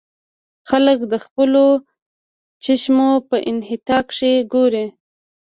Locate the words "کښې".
4.07-4.31